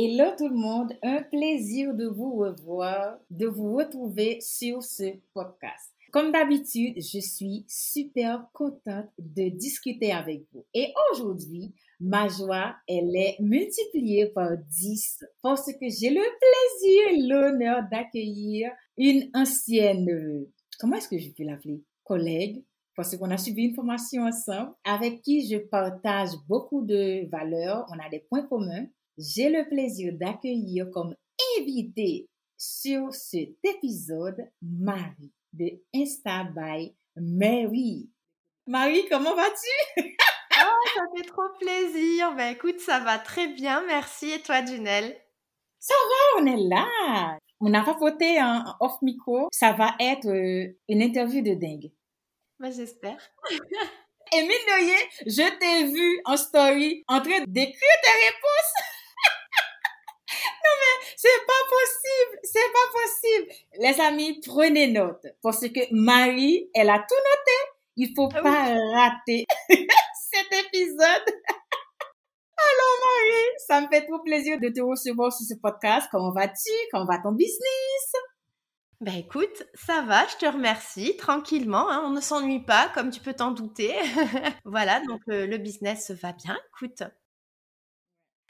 [0.00, 5.92] Hello tout le monde, un plaisir de vous revoir, de vous retrouver sur ce podcast.
[6.12, 10.64] Comme d'habitude, je suis super contente de discuter avec vous.
[10.72, 17.26] Et aujourd'hui, ma joie, elle est multipliée par 10 parce que j'ai le plaisir et
[17.26, 20.46] l'honneur d'accueillir une ancienne,
[20.78, 21.82] comment est-ce que je peux l'appeler?
[22.04, 22.62] Collègue,
[22.94, 27.98] parce qu'on a suivi une formation ensemble avec qui je partage beaucoup de valeurs, on
[27.98, 28.86] a des points communs.
[29.18, 31.12] J'ai le plaisir d'accueillir comme
[31.58, 38.08] invité sur cet épisode Marie de Insta by Mary.
[38.68, 40.14] Marie, comment vas-tu?
[40.60, 42.32] oh, ça fait trop plaisir.
[42.36, 44.30] Ben écoute, ça va très bien, merci.
[44.30, 45.20] Et toi, Junelle?
[45.80, 47.38] Ça va, on est là.
[47.60, 49.48] On a raconté en off micro.
[49.50, 51.90] Ça va être euh, une interview de dingue.
[52.60, 53.18] Ben, j'espère.
[54.30, 58.97] De rien, je t'ai vu en story en train d'écrire tes réponses.
[61.20, 63.52] C'est pas possible, c'est pas possible.
[63.80, 67.72] Les amis, prenez note parce que Marie, elle a tout noté.
[67.96, 70.96] Il faut ah pas rater cet épisode.
[72.60, 76.06] Alors Marie, ça me fait trop plaisir de te recevoir sur ce podcast.
[76.12, 76.70] Comment vas-tu?
[76.92, 78.12] Comment va ton business?
[79.00, 83.20] Ben écoute, ça va, je te remercie, tranquillement, hein, on ne s'ennuie pas, comme tu
[83.20, 83.92] peux t'en douter.
[84.64, 87.02] voilà, donc euh, le business va bien, écoute.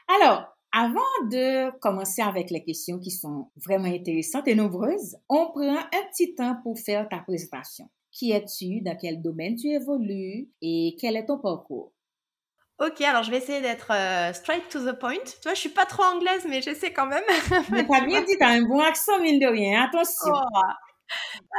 [0.07, 5.77] Alors, avant de commencer avec les questions qui sont vraiment intéressantes et nombreuses, on prend
[5.77, 7.89] un petit temps pour faire ta présentation.
[8.11, 10.49] Qui es-tu, dans quel domaine tu évolues?
[10.61, 11.93] Et quel est ton parcours?
[12.79, 15.23] Ok, alors je vais essayer d'être euh, straight to the point.
[15.25, 17.23] Tu vois, je suis pas trop anglaise, mais j'essaie quand même.
[17.71, 19.83] mais t'as bien dit, t'as un bon accent, mine de rien.
[19.83, 20.31] Attention.
[20.33, 20.61] Oh.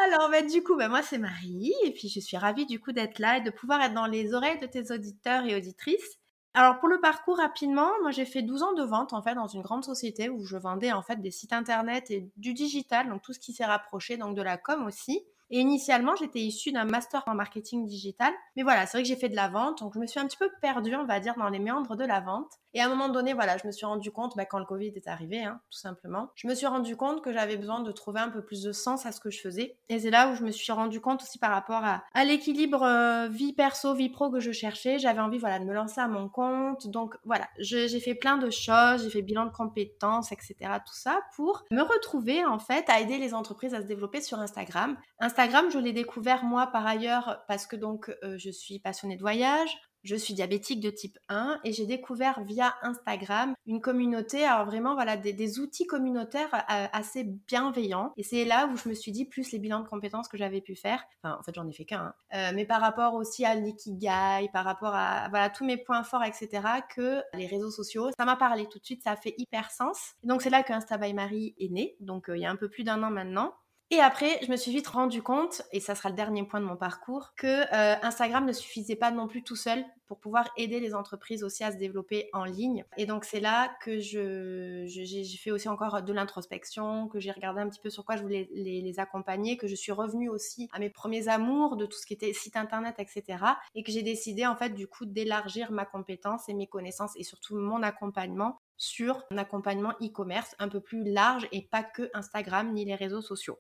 [0.07, 1.75] Alors, bah, du coup, bah, moi, c'est Marie.
[1.85, 4.33] Et puis, je suis ravie, du coup, d'être là et de pouvoir être dans les
[4.33, 6.20] oreilles de tes auditeurs et auditrices.
[6.55, 9.47] Alors, pour le parcours, rapidement, moi, j'ai fait 12 ans de vente, en fait, dans
[9.47, 13.23] une grande société où je vendais, en fait, des sites internet et du digital, donc
[13.23, 15.25] tout ce qui s'est rapproché, donc de la com aussi.
[15.51, 18.33] Et initialement, j'étais issue d'un master en marketing digital.
[18.57, 20.27] Mais voilà, c'est vrai que j'ai fait de la vente, donc je me suis un
[20.27, 22.60] petit peu perdue, on va dire, dans les méandres de la vente.
[22.75, 24.93] Et à un moment donné, voilà, je me suis rendu compte, bah, quand le Covid
[24.95, 28.21] est arrivé, hein, tout simplement, je me suis rendu compte que j'avais besoin de trouver
[28.21, 29.77] un peu plus de sens à ce que je faisais.
[29.89, 32.83] Et c'est là où je me suis rendu compte aussi par rapport à, à l'équilibre
[32.83, 34.99] euh, vie perso, vie pro que je cherchais.
[34.99, 36.87] J'avais envie, voilà, de me lancer à mon compte.
[36.89, 40.55] Donc voilà, j'ai fait plein de choses, j'ai fait bilan de compétences, etc.
[40.87, 44.39] Tout ça pour me retrouver en fait à aider les entreprises à se développer sur
[44.39, 44.97] Instagram.
[45.19, 49.23] Instagram, je l'ai découvert moi par ailleurs parce que donc euh, je suis passionnée de
[49.23, 49.71] voyage,
[50.03, 54.95] je suis diabétique de type 1 et j'ai découvert via Instagram une communauté, alors vraiment
[54.95, 58.13] voilà des, outils communautaires euh, assez bienveillants.
[58.17, 60.61] Et c'est là où je me suis dit plus les bilans de compétences que j'avais
[60.61, 61.03] pu faire.
[61.23, 62.01] Enfin, en fait, j'en ai fait qu'un.
[62.01, 62.15] Hein.
[62.35, 66.25] Euh, mais par rapport aussi à l'ikigai, par rapport à voilà tous mes points forts,
[66.25, 66.63] etc.
[66.95, 70.15] Que les réseaux sociaux, ça m'a parlé tout de suite, ça a fait hyper sens.
[70.23, 71.97] Et donc c'est là que Insta by Marie est né.
[72.01, 73.55] Donc euh, il y a un peu plus d'un an maintenant.
[73.93, 76.65] Et après, je me suis vite rendu compte, et ça sera le dernier point de
[76.65, 80.79] mon parcours, que euh, Instagram ne suffisait pas non plus tout seul pour pouvoir aider
[80.79, 82.85] les entreprises aussi à se développer en ligne.
[82.97, 87.61] Et donc c'est là que je, j'ai fait aussi encore de l'introspection, que j'ai regardé
[87.61, 90.69] un petit peu sur quoi je voulais les, les, accompagner, que je suis revenue aussi
[90.73, 93.45] à mes premiers amours de tout ce qui était site internet, etc.
[93.75, 97.25] Et que j'ai décidé en fait du coup d'élargir ma compétence et mes connaissances et
[97.25, 102.73] surtout mon accompagnement sur un accompagnement e-commerce un peu plus large et pas que Instagram
[102.73, 103.59] ni les réseaux sociaux.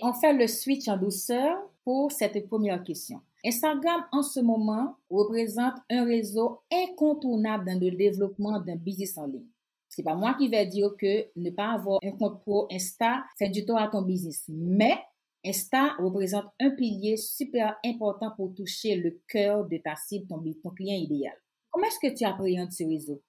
[0.00, 3.20] On fait le switch en douceur pour cette première question.
[3.44, 9.46] Instagram en ce moment représente un réseau incontournable dans le développement d'un business en ligne.
[9.88, 13.48] C'est pas moi qui vais dire que ne pas avoir un compte pro Insta fait
[13.48, 14.98] du tort à ton business, mais
[15.44, 20.70] Insta représente un pilier super important pour toucher le cœur de ta cible, ton, ton
[20.70, 21.34] client idéal.
[21.70, 23.20] Comment est-ce que tu appréhendes ce réseau?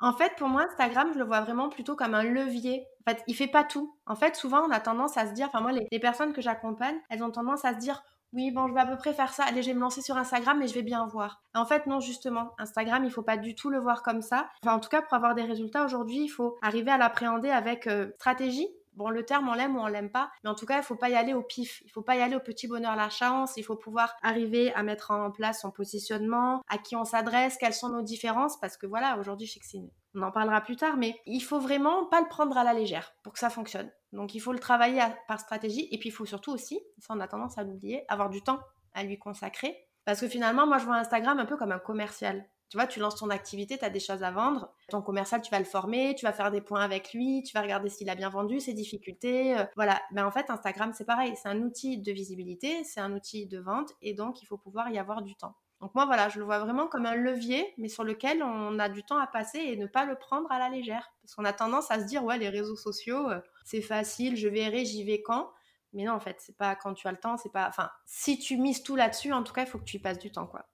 [0.00, 2.86] En fait, pour moi, Instagram, je le vois vraiment plutôt comme un levier.
[3.06, 3.96] En fait, il fait pas tout.
[4.06, 6.96] En fait, souvent, on a tendance à se dire, enfin moi, les, personnes que j'accompagne,
[7.10, 8.02] elles ont tendance à se dire,
[8.32, 9.44] oui, bon, je vais à peu près faire ça.
[9.44, 11.42] Allez, je vais me lancer sur Instagram et je vais bien voir.
[11.54, 14.48] En fait, non, justement, Instagram, il faut pas du tout le voir comme ça.
[14.62, 17.86] Enfin, en tout cas, pour avoir des résultats aujourd'hui, il faut arriver à l'appréhender avec
[17.86, 18.68] euh, stratégie,
[18.98, 20.96] Bon, le terme, on l'aime ou on l'aime pas, mais en tout cas, il faut
[20.96, 21.82] pas y aller au pif.
[21.84, 23.52] Il faut pas y aller au petit bonheur, la chance.
[23.56, 27.74] Il faut pouvoir arriver à mettre en place son positionnement, à qui on s'adresse, quelles
[27.74, 29.78] sont nos différences, parce que voilà, aujourd'hui, je sais
[30.14, 33.12] on en parlera plus tard, mais il faut vraiment pas le prendre à la légère
[33.22, 33.88] pour que ça fonctionne.
[34.12, 37.20] Donc, il faut le travailler par stratégie, et puis il faut surtout aussi, ça on
[37.20, 38.58] a tendance à l'oublier, avoir du temps
[38.94, 39.76] à lui consacrer.
[40.04, 42.44] Parce que finalement, moi, je vois Instagram un peu comme un commercial.
[42.68, 44.74] Tu vois, tu lances ton activité, tu as des choses à vendre.
[44.88, 47.62] Ton commercial, tu vas le former, tu vas faire des points avec lui, tu vas
[47.62, 49.58] regarder s'il a bien vendu, ses difficultés.
[49.58, 50.00] Euh, voilà.
[50.12, 51.34] Mais en fait, Instagram, c'est pareil.
[51.40, 54.90] C'est un outil de visibilité, c'est un outil de vente et donc il faut pouvoir
[54.90, 55.54] y avoir du temps.
[55.80, 58.88] Donc moi, voilà, je le vois vraiment comme un levier, mais sur lequel on a
[58.88, 61.12] du temps à passer et ne pas le prendre à la légère.
[61.22, 64.48] Parce qu'on a tendance à se dire, ouais, les réseaux sociaux, euh, c'est facile, je
[64.48, 65.50] verrai, j'y vais quand?
[65.92, 67.68] Mais non, en fait, c'est pas quand tu as le temps, c'est pas.
[67.68, 70.18] Enfin, si tu mises tout là-dessus, en tout cas, il faut que tu y passes
[70.18, 70.66] du temps, quoi.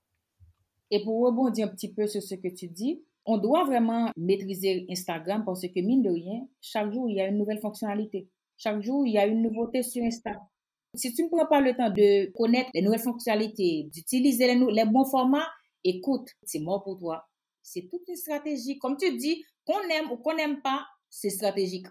[0.94, 4.86] Et pour rebondir un petit peu sur ce que tu dis, on doit vraiment maîtriser
[4.88, 8.28] Instagram parce que, mine de rien, chaque jour, il y a une nouvelle fonctionnalité.
[8.56, 10.46] Chaque jour, il y a une nouveauté sur Instagram.
[10.94, 14.84] Si tu ne prends pas le temps de connaître les nouvelles fonctionnalités, d'utiliser les, les,
[14.84, 15.48] bons formats,
[15.82, 17.26] écoute, c'est mort pour toi.
[17.60, 18.78] C'est toute une stratégie.
[18.78, 21.88] Comme tu dis, qu'on aime ou qu'on n'aime pas, c'est stratégique.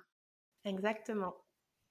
[0.63, 1.33] Exactement.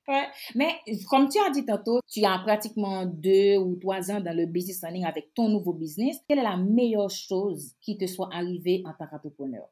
[0.09, 0.27] Ouais.
[0.57, 4.47] Mais comme tu as dit tantôt, tu as pratiquement deux ou trois ans dans le
[4.47, 6.17] business en ligne avec ton nouveau business.
[6.29, 9.69] Quelle est la meilleure chose qui te soit arrivée en tant qu'entrepreneur?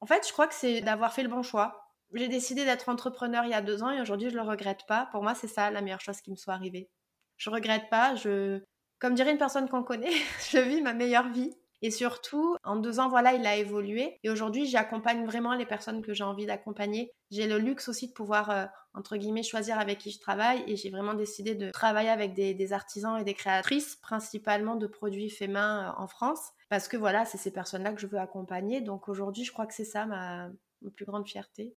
[0.00, 1.88] En fait, je crois que c'est d'avoir fait le bon choix.
[2.14, 5.08] J'ai décidé d'être entrepreneur il y a deux ans et aujourd'hui, je le regrette pas.
[5.12, 6.88] Pour moi, c'est ça la meilleure chose qui me soit arrivée.
[7.36, 8.14] Je regrette pas.
[8.14, 8.62] Je,
[8.98, 10.10] comme dirait une personne qu'on connaît,
[10.50, 11.54] je vis ma meilleure vie.
[11.82, 14.18] Et surtout, en deux ans, voilà, il a évolué.
[14.24, 17.12] Et aujourd'hui, j'accompagne vraiment les personnes que j'ai envie d'accompagner.
[17.30, 20.64] J'ai le luxe aussi de pouvoir, euh, entre guillemets, choisir avec qui je travaille.
[20.66, 25.30] Et j'ai vraiment décidé de travailler avec des, artisans et des créatrices, principalement de produits
[25.30, 26.40] faits main euh, en France.
[26.68, 28.80] Parce que voilà, c'est ces personnes-là que je veux accompagner.
[28.80, 30.48] Donc aujourd'hui, je crois que c'est ça ma
[30.94, 31.74] plus grande fierté.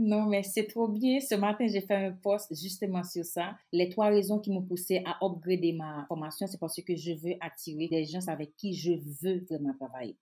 [0.00, 1.18] Non, mais c'est trop bien.
[1.18, 3.56] Ce matin, j'ai fait un post justement sur ça.
[3.72, 7.34] Les trois raisons qui m'ont poussé à upgrader ma formation, c'est parce que je veux
[7.40, 10.16] attirer des gens avec qui je veux vraiment travailler.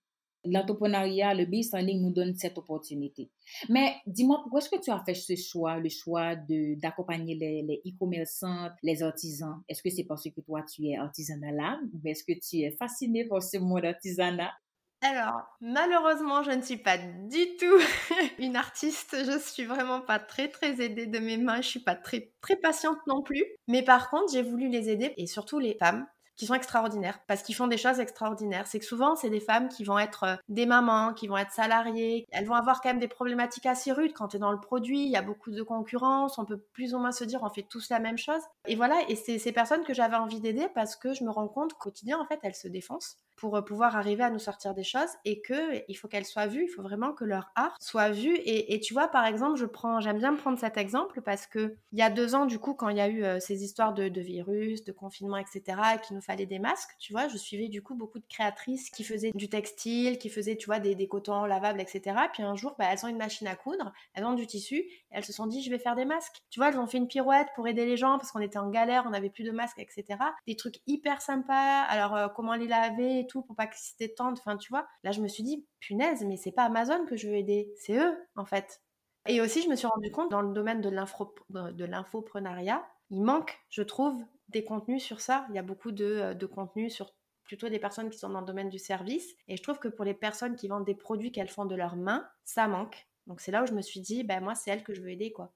[0.45, 3.29] L'entrepreneuriat, le business en ligne nous donne cette opportunité.
[3.69, 8.69] Mais dis-moi, pourquoi est-ce que tu as fait ce choix, le choix d'accompagner les e-commerçants,
[8.81, 9.61] les, artisans?
[9.69, 12.61] Est-ce que c'est parce que toi, tu es artisan à l'âme ou est-ce que tu
[12.61, 14.53] es fasciné par ce monde artisanat?
[15.01, 17.79] Alors, malheureusement, je ne suis pas du tout
[18.39, 19.15] une artiste.
[19.25, 21.61] Je suis vraiment pas très très aidée de mes mains.
[21.61, 23.45] Je suis pas très très patiente non plus.
[23.67, 27.41] Mais par contre, j'ai voulu les aider et surtout les femmes qui sont extraordinaires parce
[27.41, 28.67] qu'ils font des choses extraordinaires.
[28.67, 31.51] C'est que souvent, c'est des femmes qui vont être euh, des mamans, qui vont être
[31.51, 32.25] salariées.
[32.31, 35.01] Elles vont avoir quand même des problématiques assez rudes quand tu es dans le produit.
[35.01, 36.37] Il y a beaucoup de concurrence.
[36.39, 38.41] On peut plus ou moins se dire on fait tous la même chose.
[38.67, 41.47] Et voilà, et c'est ces personnes que j'avais envie d'aider parce que je me rends
[41.47, 44.73] compte qu'au quotidien, en fait, elles se défoncent pour euh, pouvoir arriver à nous sortir
[44.73, 47.77] des choses et que il faut qu'elles soient vues, il faut vraiment que leur art
[47.79, 48.35] soit vu.
[48.43, 51.99] Et, tu vois, par exemple, je prends, j'aime bien prendre cet exemple parce que il
[51.99, 54.07] y a deux ans, du coup, quand il y a eu euh, ces histoires de,
[54.19, 55.61] virus, de confinement, etc.,
[55.95, 58.89] et qu'il nous fallait des masques, tu vois, je suivais du coup beaucoup de créatrices
[58.89, 62.15] qui faisaient du textile, qui faisaient, tu vois, des, des cotons lavables, etc.
[62.33, 65.03] Puis un jour, bah, elles ont une machine à coudre, elles ont du tissu, et
[65.11, 66.41] elles se sont dit, je vais faire des masques.
[66.49, 68.69] Tu vois, elles ont fait une pirouette pour aider les gens parce qu'on était en
[68.69, 70.19] galère, on n'avait plus de masques, etc.
[70.47, 71.81] Des trucs hyper sympas.
[71.83, 74.37] Alors, euh, comment les laver tout pour pas qu'ils se détendent.
[74.39, 77.27] Enfin, tu vois, là, je me suis dit, punaise, mais c'est pas Amazon que je
[77.27, 78.81] veux aider, c'est eux, en fait.
[79.27, 83.81] Et aussi, je me suis rendu compte, dans le domaine de l'infoprenariat, il manque, je
[83.81, 85.45] trouve, des contenus sur ça.
[85.49, 88.41] Il y a beaucoup de, euh, de contenus sur plutôt des personnes qui sont dans
[88.41, 89.35] le domaine du service.
[89.47, 91.95] Et je trouve que pour les personnes qui vendent des produits qu'elles font de leurs
[91.95, 93.07] mains, ça manque.
[93.25, 95.09] Donc c'est là où je me suis dit, ben moi, c'est elle que je veux
[95.09, 95.53] aider, quoi.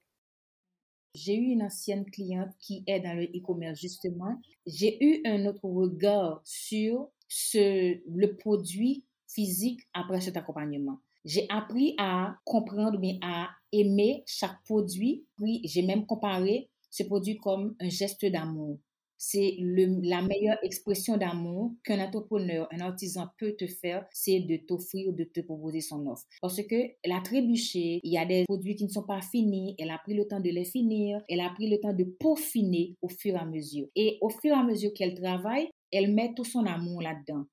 [1.13, 4.39] J'ai eu une ancienne cliente qui est dans le e-commerce justement.
[4.65, 10.99] J'ai eu un autre regard sur ce, le produit physique après cet accompagnement.
[11.23, 15.25] J'ai appris à comprendre, mais à aimer chaque produit.
[15.37, 18.79] Puis j'ai même comparé ce produit comme un geste d'amour
[19.23, 25.13] c'est la meilleure expression d'amour qu'un entrepreneur, un artisan peut te faire, c'est de t'offrir,
[25.13, 26.23] de te proposer son offre.
[26.41, 29.75] Parce que elle a trébuché, il y a des produits qui ne sont pas finis,
[29.77, 32.95] elle a pris le temps de les finir, elle a pris le temps de peaufiner
[33.03, 33.85] au fur et à mesure.
[33.95, 37.45] Et au fur et à mesure qu'elle travaille, elle met tout son amour là-dedans.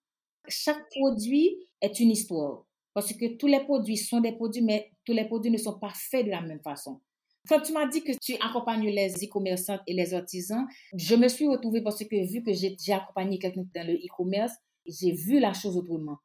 [0.48, 2.64] Chaque produit est une histoire.
[2.94, 5.92] Parce que tous les produits sont des produits, mais tous les produits ne sont pas
[5.94, 7.00] faits de la même façon.
[7.48, 11.46] Quand tu m'as dit que tu accompagnes les e-commerçants et les artisans, je me suis
[11.46, 14.52] retrouvée parce que vu que j'ai accompagné quelqu'un dans le e-commerce,
[14.86, 16.18] j'ai vu la chose autrement.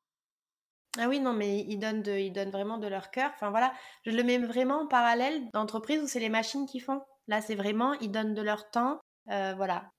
[0.98, 3.32] Ah oui, non, mais ils donnent, de, ils donnent vraiment de leur cœur.
[3.34, 3.74] Enfin voilà,
[4.05, 7.01] je le mets vraiment en parallèle d'entreprises où c'est les machines qui font.
[7.27, 9.00] Là, c'est vraiment, ils donnent de leur temps.
[9.32, 9.89] Euh, voilà.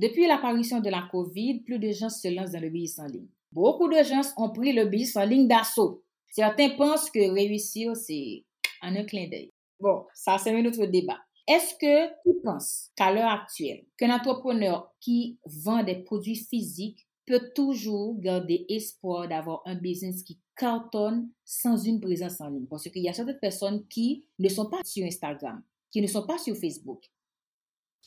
[0.00, 3.28] Depuis l'apparition de la COVID, plus de gens se lancent dans le business en ligne.
[3.52, 6.02] Beaucoup de gens ont pris le business en ligne d'assaut.
[6.30, 8.46] Certains pensent que réussir, c'est
[8.80, 9.52] en un clin d'œil.
[9.78, 11.18] Bon, ça, c'est un autre débat.
[11.46, 17.52] Est-ce que tu penses qu'à l'heure actuelle, qu'un entrepreneur qui vend des produits physiques peut
[17.54, 22.66] toujours garder espoir d'avoir un business qui cartonne sans une présence en ligne?
[22.70, 26.26] Parce qu'il y a certaines personnes qui ne sont pas sur Instagram, qui ne sont
[26.26, 27.02] pas sur Facebook.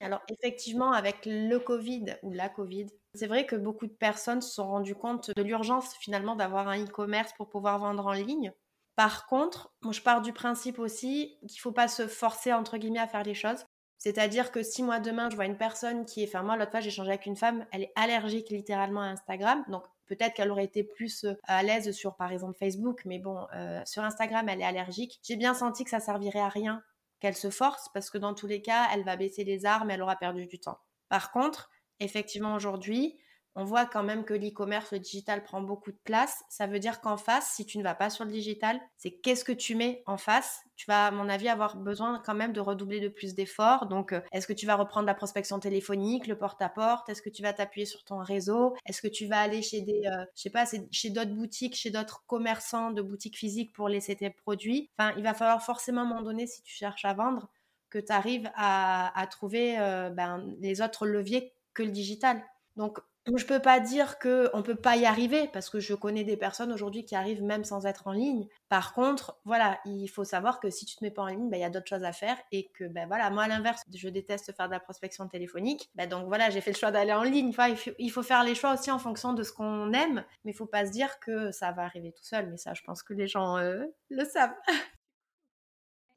[0.03, 4.53] Alors effectivement, avec le Covid ou la Covid, c'est vrai que beaucoup de personnes se
[4.53, 8.51] sont rendues compte de l'urgence finalement d'avoir un e-commerce pour pouvoir vendre en ligne.
[8.95, 12.77] Par contre, moi, je pars du principe aussi qu'il ne faut pas se forcer, entre
[12.77, 13.65] guillemets, à faire les choses.
[13.97, 16.27] C'est-à-dire que si moi, demain, je vois une personne qui est...
[16.27, 19.63] Enfin, moi, l'autre fois, j'ai échangé avec une femme, elle est allergique littéralement à Instagram.
[19.69, 23.01] Donc, peut-être qu'elle aurait été plus euh, à l'aise sur, par exemple, Facebook.
[23.05, 25.19] Mais bon, euh, sur Instagram, elle est allergique.
[25.23, 26.83] J'ai bien senti que ça servirait à rien
[27.23, 30.01] qu'elle se force parce que dans tous les cas, elle va baisser les armes elle
[30.01, 30.81] aura perdu du temps.
[31.07, 31.69] Par contre,
[32.01, 33.17] effectivement, aujourd'hui,
[33.55, 36.43] on voit quand même que l'e-commerce, le digital prend beaucoup de place.
[36.49, 39.43] Ça veut dire qu'en face, si tu ne vas pas sur le digital, c'est qu'est-ce
[39.45, 40.61] que tu mets en face?
[40.75, 43.87] Tu vas, à mon avis, avoir besoin quand même de redoubler de plus d'efforts.
[43.87, 47.09] Donc, euh, est-ce que tu vas reprendre la prospection téléphonique, le porte-à-porte?
[47.09, 48.75] Est-ce que tu vas t'appuyer sur ton réseau?
[48.87, 51.91] Est-ce que tu vas aller chez des, euh, je sais pas, chez d'autres boutiques, chez
[51.91, 54.89] d'autres commerçants de boutiques physiques pour laisser tes produits?
[54.97, 57.49] Enfin, il va falloir forcément à un moment donné, si tu cherches à vendre,
[57.91, 62.43] que tu arrives à, trouver euh, ben, les autres leviers que le digital.
[62.75, 62.99] Donc,
[63.35, 66.35] je peux pas dire que on peut pas y arriver parce que je connais des
[66.35, 68.47] personnes aujourd'hui qui arrivent même sans être en ligne.
[68.67, 71.57] Par contre, voilà, il faut savoir que si tu te mets pas en ligne, bah,
[71.57, 74.09] il y a d'autres choses à faire et que ben voilà, moi à l'inverse, je
[74.09, 75.89] déteste faire de la prospection téléphonique.
[75.95, 77.49] Ben donc voilà, j'ai fait le choix d'aller en ligne.
[77.49, 80.55] Enfin, il, faut, faire les choix aussi en fonction de ce qu'on aime, mais il
[80.55, 82.49] faut pas se dire que ça va arriver tout seul.
[82.49, 84.55] Mais ça, je pense que les gens euh, le savent.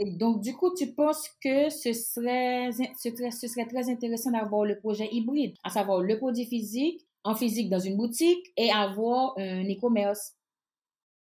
[0.00, 5.09] Donc, du coup, tu penses que ce serait, ce serait très intéressant d'avoir le projet
[5.11, 10.35] hybride, à savoir le produit physique, en physique dans une boutique et avoir un e-commerce?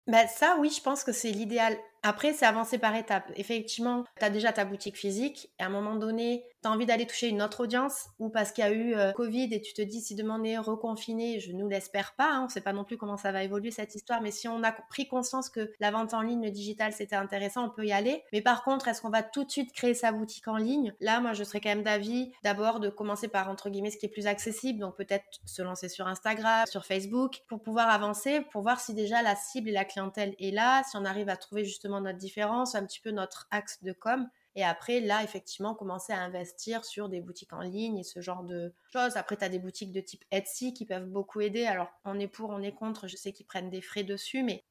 [0.06, 1.76] Ben ça, oui, je pense que c'est l'idéal.
[2.02, 3.30] Après, c'est avancer par étapes.
[3.36, 6.86] Effectivement, tu as déjà ta boutique physique et à un moment donné, tu as envie
[6.86, 9.72] d'aller toucher une autre audience ou parce qu'il y a eu euh, Covid et tu
[9.72, 12.60] te dis si demain on est reconfiné, je nous l'espère pas, hein, on ne sait
[12.60, 15.48] pas non plus comment ça va évoluer cette histoire, mais si on a pris conscience
[15.48, 18.24] que la vente en ligne, le digital, c'était intéressant, on peut y aller.
[18.32, 20.94] Mais par contre, est-ce qu'on va tout de suite créer sa boutique en ligne?
[21.00, 24.06] Là, moi, je serais quand même d'avis d'abord de commencer par, entre guillemets, ce qui
[24.06, 28.62] est plus accessible, donc peut-être se lancer sur Instagram, sur Facebook, pour pouvoir avancer, pour
[28.62, 31.64] voir si déjà la cible et la clientèle est là, si on arrive à trouver
[31.64, 34.28] justement notre différence, un petit peu notre axe de com.
[34.54, 38.42] Et après, là, effectivement, commencer à investir sur des boutiques en ligne et ce genre
[38.42, 39.16] de choses.
[39.16, 41.64] Après, tu as des boutiques de type Etsy qui peuvent beaucoup aider.
[41.64, 43.08] Alors, on est pour, on est contre.
[43.08, 44.64] Je sais qu'ils prennent des frais dessus, mais,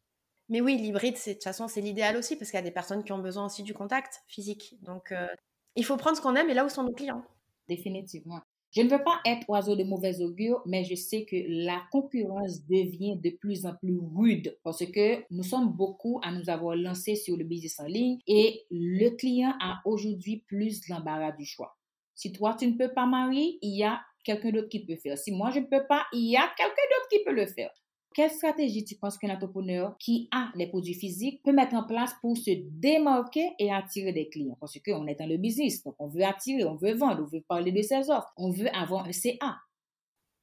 [0.50, 3.04] mais oui, l'hybride, de toute façon, c'est l'idéal aussi parce qu'il y a des personnes
[3.04, 4.78] qui ont besoin aussi du contact physique.
[4.84, 5.28] Donc, euh,
[5.76, 7.24] il faut prendre ce qu'on aime et là où sont nos clients.
[7.68, 8.42] Définitivement.
[8.72, 11.36] Je ne veux pas être oiseau de mauvais augure, mais je sais que
[11.66, 16.50] la concurrence devient de plus en plus rude parce que nous sommes beaucoup à nous
[16.50, 21.44] avoir lancés sur le business en ligne et le client a aujourd'hui plus l'embarras du
[21.44, 21.76] choix.
[22.16, 25.18] Si toi, tu ne peux pas marier, il y a quelqu'un d'autre qui peut faire.
[25.18, 27.72] Si moi, je ne peux pas, il y a quelqu'un d'autre qui peut le faire.
[28.14, 32.14] Quelle stratégie tu penses qu'un entrepreneur qui a les produits physiques peut mettre en place
[32.22, 34.58] pour se démarquer et attirer des clients?
[34.60, 37.42] Parce qu'on est dans le business, donc on veut attirer, on veut vendre, on veut
[37.42, 39.60] parler de ses offres, on veut avoir un CA.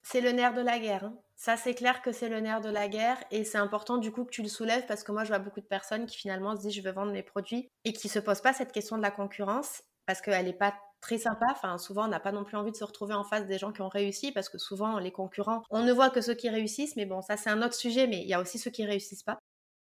[0.03, 1.05] C'est le nerf de la guerre.
[1.05, 1.19] Hein.
[1.37, 4.25] Ça, c'est clair que c'est le nerf de la guerre et c'est important du coup
[4.25, 6.63] que tu le soulèves parce que moi, je vois beaucoup de personnes qui finalement se
[6.63, 9.11] disent je veux vendre mes produits et qui se posent pas cette question de la
[9.11, 11.47] concurrence parce qu'elle n'est pas très sympa.
[11.79, 13.83] Souvent, on n'a pas non plus envie de se retrouver en face des gens qui
[13.83, 16.97] ont réussi parce que souvent, les concurrents, on ne voit que ceux qui réussissent.
[16.97, 19.23] Mais bon, ça, c'est un autre sujet, mais il y a aussi ceux qui réussissent
[19.23, 19.39] pas.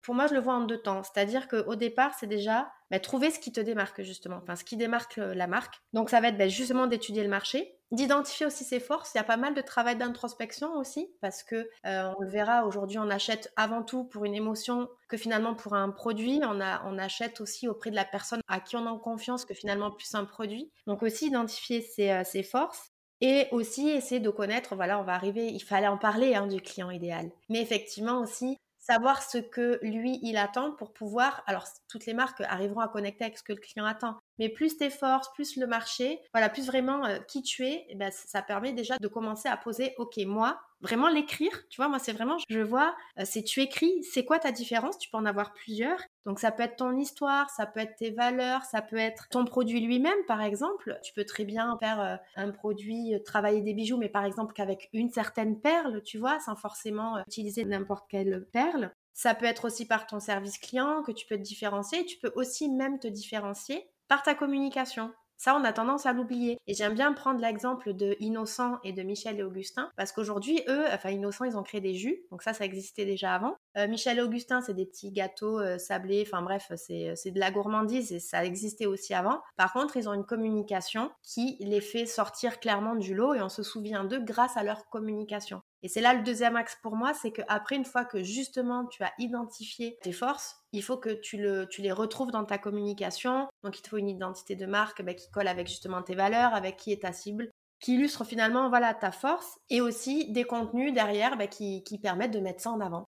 [0.03, 1.01] Pour moi, je le vois en deux temps.
[1.01, 4.39] C'est-à-dire qu'au départ, c'est déjà bah, trouver ce qui te démarque, justement.
[4.43, 5.81] Enfin, ce qui démarque la marque.
[5.93, 9.11] Donc, ça va être bah, justement d'étudier le marché, d'identifier aussi ses forces.
[9.13, 12.65] Il y a pas mal de travail d'introspection aussi, parce que euh, on le verra
[12.65, 16.41] aujourd'hui, on achète avant tout pour une émotion que finalement pour un produit.
[16.43, 19.91] On, on achète aussi auprès de la personne à qui on a confiance que finalement
[19.91, 20.71] plus un produit.
[20.85, 22.89] Donc aussi identifier ses, euh, forces.
[23.21, 26.59] Et aussi essayer de connaître, voilà, on va arriver, il fallait en parler hein, du
[26.59, 27.31] client idéal.
[27.47, 32.41] Mais effectivement aussi, savoir ce que lui, il attend pour pouvoir, alors toutes les marques
[32.41, 35.67] arriveront à connecter avec ce que le client attend, mais plus tes forces, plus le
[35.67, 39.49] marché, voilà, plus vraiment euh, qui tu es, eh ben, ça permet déjà de commencer
[39.49, 43.43] à poser, ok, moi, vraiment l'écrire, tu vois, moi c'est vraiment, je vois, euh, c'est
[43.43, 46.75] tu écris, c'est quoi ta différence, tu peux en avoir plusieurs, donc ça peut être
[46.77, 50.99] ton histoire, ça peut être tes valeurs, ça peut être ton produit lui-même, par exemple,
[51.03, 54.89] tu peux très bien faire euh, un produit, travailler des bijoux, mais par exemple qu'avec
[54.93, 58.91] une certaine perle, tu vois, sans forcément utiliser n'importe quelle perle.
[59.13, 62.03] Ça peut être aussi par ton service client que tu peux te différencier.
[62.05, 65.11] Tu peux aussi même te différencier par ta communication.
[65.43, 66.57] Ça, on a tendance à l'oublier.
[66.67, 70.85] Et j'aime bien prendre l'exemple de Innocent et de Michel et Augustin, parce qu'aujourd'hui, eux,
[70.93, 73.57] enfin Innocent, ils ont créé des jus, donc ça, ça existait déjà avant.
[73.77, 77.51] Euh, Michel et Augustin, c'est des petits gâteaux euh, sablés, enfin bref, c'est de la
[77.51, 79.41] gourmandise et ça existait aussi avant.
[79.57, 83.49] Par contre, ils ont une communication qui les fait sortir clairement du lot et on
[83.49, 85.61] se souvient d'eux grâce à leur communication.
[85.83, 89.03] Et c'est là le deuxième axe pour moi, c'est qu'après, une fois que justement tu
[89.03, 93.47] as identifié tes forces, il faut que tu, le, tu les retrouves dans ta communication.
[93.63, 96.53] Donc il te faut une identité de marque bah, qui colle avec justement tes valeurs,
[96.53, 100.93] avec qui est ta cible, qui illustre finalement voilà ta force et aussi des contenus
[100.93, 103.03] derrière bah, qui, qui permettent de mettre ça en avant.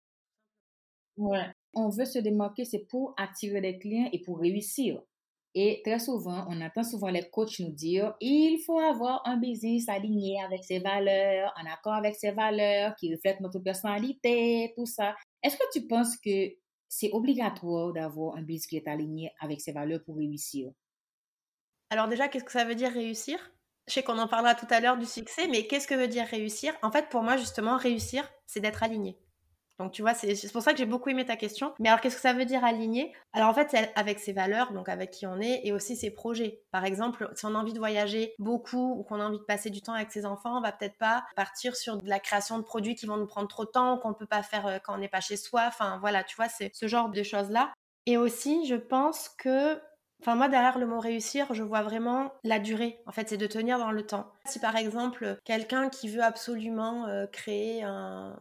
[1.18, 1.52] Ouais.
[1.74, 5.02] On veut se démarquer, c'est pour attirer des clients et pour réussir.
[5.54, 9.88] Et très souvent, on entend souvent les coachs nous dire, il faut avoir un business
[9.88, 15.14] aligné avec ses valeurs, en accord avec ses valeurs, qui reflète notre personnalité, tout ça.
[15.42, 16.54] Est-ce que tu penses que
[16.88, 20.70] c'est obligatoire d'avoir un business qui est aligné avec ses valeurs pour réussir?
[21.90, 23.38] Alors déjà, qu'est-ce que ça veut dire réussir?
[23.88, 26.26] Je sais qu'on en parlera tout à l'heure du succès, mais qu'est-ce que veut dire
[26.26, 26.72] réussir?
[26.82, 29.18] En fait, pour moi, justement, réussir, c'est d'être aligné.
[29.78, 31.74] Donc tu vois, c'est pour ça que j'ai beaucoup aimé ta question.
[31.80, 33.12] Mais alors qu'est-ce que ça veut dire aligner?
[33.32, 36.10] Alors en fait, c'est avec ses valeurs, donc avec qui on est, et aussi ses
[36.10, 36.62] projets.
[36.70, 39.70] Par exemple, si on a envie de voyager beaucoup ou qu'on a envie de passer
[39.70, 42.94] du temps avec ses enfants, on va peut-être pas partir sur la création de produits
[42.94, 45.08] qui vont nous prendre trop de temps, qu'on peut pas faire euh, quand on n'est
[45.08, 45.64] pas chez soi.
[45.66, 47.72] Enfin voilà, tu vois, c'est ce genre de choses-là.
[48.06, 49.80] Et aussi, je pense que
[50.22, 53.00] Enfin, moi, derrière le mot réussir, je vois vraiment la durée.
[53.06, 54.30] En fait, c'est de tenir dans le temps.
[54.46, 58.36] Si par exemple, quelqu'un qui veut absolument euh, créer un,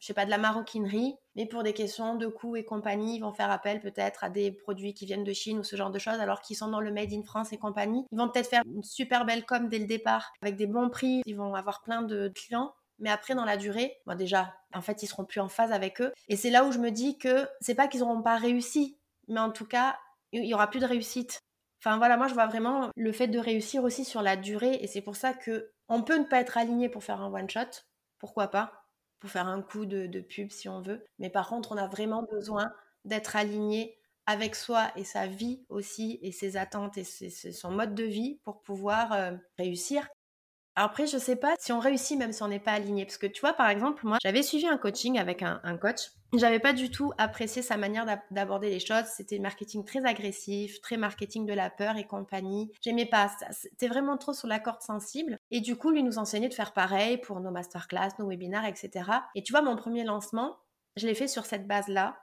[0.00, 3.20] je sais pas, de la maroquinerie, mais pour des questions de coûts et compagnie, ils
[3.20, 5.98] vont faire appel peut-être à des produits qui viennent de Chine ou ce genre de
[5.98, 8.04] choses, alors qu'ils sont dans le Made in France et compagnie.
[8.10, 11.22] Ils vont peut-être faire une super belle com dès le départ, avec des bons prix,
[11.26, 12.74] ils vont avoir plein de clients.
[12.98, 16.00] Mais après, dans la durée, bon, déjà, en fait, ils seront plus en phase avec
[16.02, 16.12] eux.
[16.28, 19.40] Et c'est là où je me dis que c'est pas qu'ils n'auront pas réussi, mais
[19.40, 19.98] en tout cas,
[20.32, 21.40] il y aura plus de réussite.
[21.82, 24.86] Enfin voilà, moi je vois vraiment le fait de réussir aussi sur la durée et
[24.86, 27.84] c'est pour ça que on peut ne pas être aligné pour faire un one shot,
[28.18, 28.79] pourquoi pas?
[29.20, 31.04] Pour faire un coup de, pub si on veut.
[31.18, 32.72] Mais par contre, on a vraiment besoin
[33.04, 33.96] d'être aligné
[34.26, 38.62] avec soi et sa vie aussi, et ses attentes et son mode de vie pour
[38.62, 40.08] pouvoir euh, réussir.
[40.76, 43.04] Après, je sais pas si on réussit même si on n'est pas aligné.
[43.04, 46.10] Parce que tu vois, par exemple, moi, j'avais suivi un coaching avec un, un coach.
[46.32, 49.04] J'avais pas du tout apprécié sa manière d'aborder les choses.
[49.16, 52.70] C'était marketing très agressif, très marketing de la peur et compagnie.
[52.80, 53.30] J'aimais pas.
[53.50, 55.38] C'était vraiment trop sur la corde sensible.
[55.50, 59.10] Et du coup, lui nous enseignait de faire pareil pour nos masterclass, nos webinaires, etc.
[59.34, 60.56] Et tu vois, mon premier lancement,
[60.96, 62.16] je l'ai fait sur cette base-là.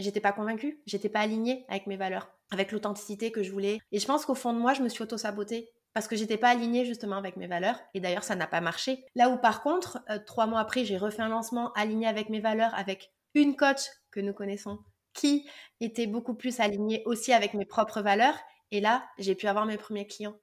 [0.00, 0.80] J'étais pas convaincue.
[0.86, 3.78] J'étais pas alignée avec mes valeurs, avec l'authenticité que je voulais.
[3.92, 6.50] Et je pense qu'au fond de moi, je me suis auto-sabotée parce que j'étais pas
[6.50, 9.04] alignée justement avec mes valeurs et d'ailleurs ça n'a pas marché.
[9.16, 12.38] Là où par contre, euh, trois mois après, j'ai refait un lancement aligné avec mes
[12.38, 13.80] valeurs, avec une coach
[14.12, 14.78] que nous connaissons
[15.12, 15.48] qui
[15.80, 18.38] était beaucoup plus alignée aussi avec mes propres valeurs
[18.70, 20.36] et là, j'ai pu avoir mes premiers clients.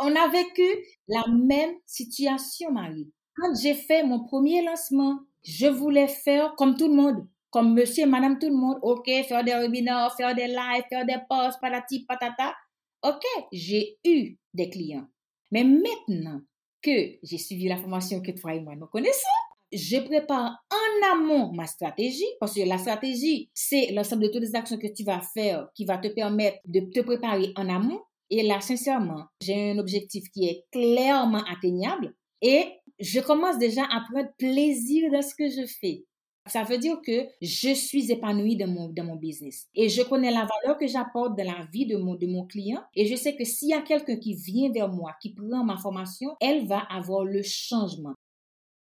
[0.00, 0.66] On a vécu
[1.06, 3.12] la même situation, Marie.
[3.36, 8.02] Quand j'ai fait mon premier lancement, je voulais faire comme tout le monde, comme monsieur
[8.02, 8.80] et madame tout le monde.
[8.82, 12.56] OK, faire des webinaires, faire des lives, faire des posts, patati patata.
[13.02, 15.06] OK, j'ai eu des clients.
[15.50, 16.40] Mais maintenant
[16.82, 19.28] que j'ai suivi la formation que toi et moi nous connaissons,
[19.72, 24.54] je prépare en amont ma stratégie, parce que la stratégie, c'est l'ensemble de toutes les
[24.54, 28.00] actions que tu vas faire qui va te permettre de te préparer en amont.
[28.30, 32.66] Et là, sincèrement, j'ai un objectif qui est clairement atteignable et
[32.98, 36.04] je commence déjà à prendre plaisir dans ce que je fais.
[36.48, 39.66] Ça veut dire que je suis épanouie dans mon, dans mon business.
[39.74, 42.82] Et je connais la valeur que j'apporte dans la vie de mon, de mon client.
[42.94, 45.76] Et je sais que s'il y a quelqu'un qui vient vers moi, qui prend ma
[45.76, 48.14] formation, elle va avoir le changement.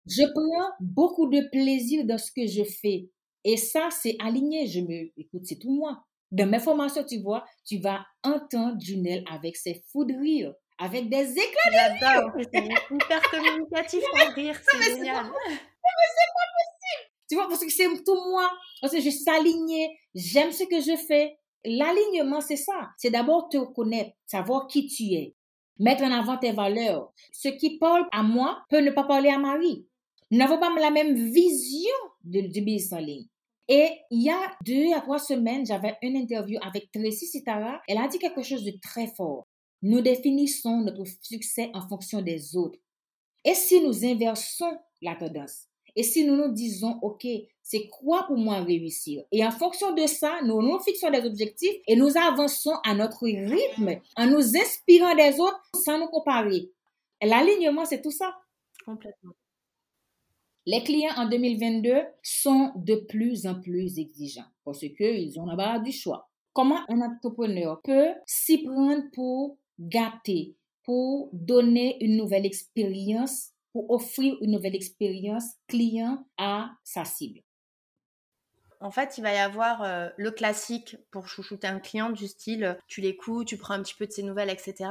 [0.08, 3.10] Je prends beaucoup de plaisir dans ce que je fais.
[3.44, 4.66] Et ça, c'est aligné.
[4.66, 6.02] Je me, écoute, c'est tout moi.
[6.30, 11.08] Dans mes formations, tu vois, tu vas entendre Junelle avec ses fous de rire, avec
[11.08, 12.32] des éclats de J'adore.
[12.52, 14.60] C'est hyper communicatif pour rire.
[14.68, 15.26] C'est génial.
[15.26, 16.75] Mais c'est pas possible.
[17.28, 18.50] Tu vois, parce que c'est tout moi.
[18.80, 19.98] Parce que je suis alignée.
[20.14, 21.38] J'aime ce que je fais.
[21.64, 22.90] L'alignement, c'est ça.
[22.96, 25.34] C'est d'abord te reconnaître, savoir qui tu es.
[25.78, 27.12] Mettre en avant tes valeurs.
[27.32, 29.86] Ce qui parle à moi peut ne pas parler à Marie.
[30.30, 31.90] Nous n'avons pas la même vision
[32.22, 33.26] du business en ligne.
[33.68, 37.80] Et il y a deux à trois semaines, j'avais une interview avec Tracy Sitara.
[37.88, 39.48] Elle a dit quelque chose de très fort.
[39.82, 42.78] Nous définissons notre succès en fonction des autres.
[43.44, 45.65] Et si nous inversons la tendance?
[45.96, 47.26] Et si nous nous disons, OK,
[47.62, 49.24] c'est quoi pour moi réussir?
[49.32, 53.24] Et en fonction de ça, nous nous fixons des objectifs et nous avançons à notre
[53.24, 56.70] rythme en nous inspirant des autres sans nous comparer.
[57.22, 58.36] L'alignement, c'est tout ça.
[58.84, 59.32] Complètement.
[60.66, 65.82] Les clients en 2022 sont de plus en plus exigeants parce qu'ils ont la barre
[65.82, 66.28] du choix.
[66.52, 73.52] Comment un entrepreneur peut s'y prendre pour gâter, pour donner une nouvelle expérience,
[73.88, 77.40] offrir une nouvelle expérience client à sa cible.
[78.80, 82.64] En fait, il va y avoir euh, le classique pour chouchouter un client du style
[82.64, 84.90] euh, tu l'écoutes, tu prends un petit peu de ses nouvelles, etc.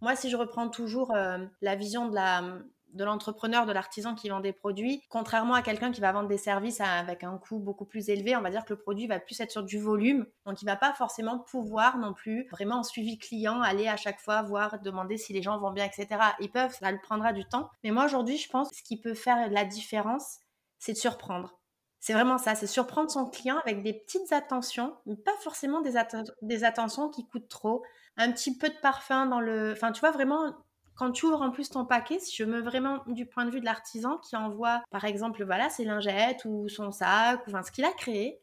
[0.00, 2.58] Moi, si je reprends toujours euh, la vision de la,
[2.96, 6.38] de l'entrepreneur, de l'artisan qui vend des produits, contrairement à quelqu'un qui va vendre des
[6.38, 9.38] services avec un coût beaucoup plus élevé, on va dire que le produit va plus
[9.40, 13.18] être sur du volume, donc il va pas forcément pouvoir non plus vraiment en suivi
[13.18, 16.20] client aller à chaque fois voir, demander si les gens vont bien, etc.
[16.40, 17.68] Ils peuvent, ça le prendra du temps.
[17.84, 20.38] Mais moi aujourd'hui, je pense que ce qui peut faire la différence,
[20.78, 21.58] c'est de surprendre.
[22.00, 25.94] C'est vraiment ça, c'est surprendre son client avec des petites attentions, mais pas forcément des,
[26.42, 27.82] des attentions qui coûtent trop.
[28.16, 29.72] Un petit peu de parfum dans le...
[29.72, 30.54] Enfin, tu vois, vraiment
[30.96, 33.60] quand tu ouvres en plus ton paquet, si je me vraiment du point de vue
[33.60, 37.70] de l'artisan qui envoie, par exemple, voilà, ses lingettes ou son sac, ou enfin, ce
[37.70, 38.42] qu'il a créé,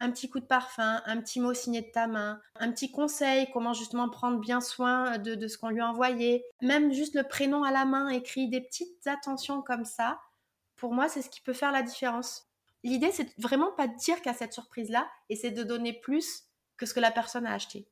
[0.00, 3.48] un petit coup de parfum, un petit mot signé de ta main, un petit conseil,
[3.52, 7.22] comment justement prendre bien soin de, de ce qu'on lui a envoyé, même juste le
[7.22, 10.20] prénom à la main écrit, des petites attentions comme ça,
[10.76, 12.48] pour moi, c'est ce qui peut faire la différence.
[12.82, 16.44] L'idée, c'est vraiment pas de dire qu'à cette surprise-là, et c'est de donner plus
[16.76, 17.88] que ce que la personne a acheté.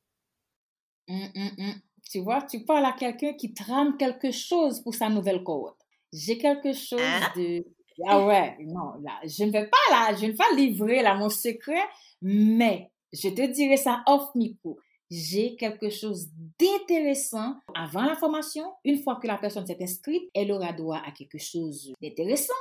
[1.09, 1.83] Hum, hum, hum.
[2.11, 5.81] Tu vois, tu parles à quelqu'un qui trame quelque chose pour sa nouvelle cohorte.
[6.13, 7.33] J'ai quelque chose hein?
[7.37, 7.65] de...
[8.07, 11.15] Ah ouais, non, là, je ne vais pas là, je ne vais pas livrer là
[11.15, 11.85] mon secret,
[12.21, 14.79] mais je te dirai ça off micro.
[15.11, 18.65] J'ai quelque chose d'intéressant avant la formation.
[18.85, 22.55] Une fois que la personne s'est inscrite, elle aura droit à quelque chose d'intéressant.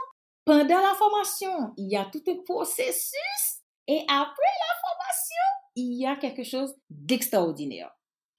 [0.43, 3.61] Pendant la formation, il y a tout un processus.
[3.87, 7.91] Et après la formation, il y a quelque chose d'extraordinaire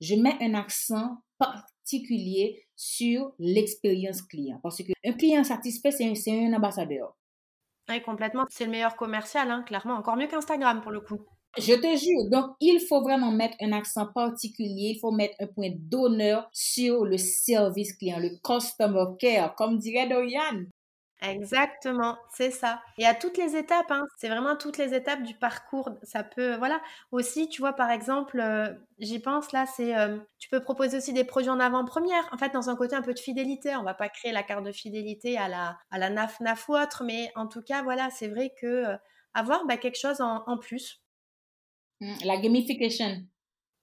[0.03, 4.59] je mets un accent particulier sur l'expérience client.
[4.63, 7.17] Parce qu'un client satisfait, c'est un, ambassadeur.
[7.89, 8.45] Oui, complètement.
[8.51, 9.95] C'est le meilleur commercial, hein, clairement.
[9.95, 11.21] Encore mieux qu'Instagram, pour le coup.
[11.57, 12.31] Je te jure.
[12.31, 14.95] Donc, il faut vraiment mettre un accent particulier.
[14.97, 20.09] Il faut mettre un point d'honneur sur le service client, le customer care, comme dirait
[20.09, 20.65] Dorian.
[21.23, 22.83] Exactement, c'est ça.
[22.99, 25.89] Et à toutes les étapes, hein, c'est vraiment toutes les étapes du parcours.
[26.03, 26.81] Ça peut, voilà.
[27.13, 31.13] Aussi, tu vois, par exemple, euh, j'y pense là, c'est, euh, tu peux proposer aussi
[31.13, 32.29] des produits en avant-première.
[32.33, 33.77] En fait, dans un côté un peu de fidélité.
[33.77, 36.75] On va pas créer la carte de fidélité à la, à la NAF, NAF ou
[36.77, 38.97] autre, mais en tout cas, voilà, c'est vrai que euh,
[39.33, 41.05] avoir bah, quelque chose en, en plus.
[42.01, 43.25] Mmh, la gamification.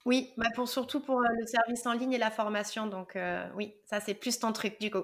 [0.06, 2.88] Oui, bah pour, surtout pour le service en ligne et la formation.
[2.88, 3.18] Donc,
[3.56, 5.04] oui, ça, c'est plus ton truc, du coup.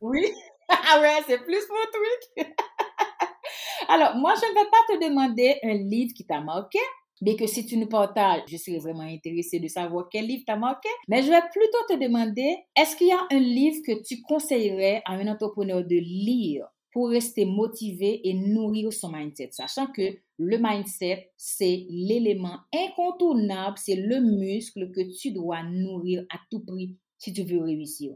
[0.00, 0.26] oui.
[0.90, 2.48] ah ouais, c'est plus mon truc.
[3.88, 6.78] Alors, moi, je ne vais pas te demander un livre qui t'a marqué,
[7.20, 10.56] mais que si tu nous partages, je serais vraiment intéressée de savoir quel livre t'a
[10.56, 10.88] marqué.
[11.08, 15.02] Mais je vais plutôt te demander, est-ce qu'il y a un livre que tu conseillerais
[15.04, 20.58] à un entrepreneur de lire pour rester motivé et nourrir son mindset, sachant que le
[20.58, 27.32] mindset, c'est l'élément incontournable, c'est le muscle que tu dois nourrir à tout prix si
[27.32, 28.14] tu veux réussir.